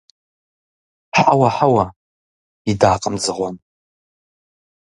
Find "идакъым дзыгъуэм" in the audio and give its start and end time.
2.71-3.55